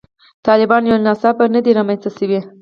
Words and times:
طالبان 0.45 0.81
یو 0.89 0.97
ناڅاپه 1.05 1.45
نه 1.55 1.59
دي 1.65 1.71
رامنځته 1.77 2.09
شوي. 2.17 2.39